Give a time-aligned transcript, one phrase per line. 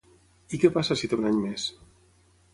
[0.57, 1.69] I què passa si té un any més?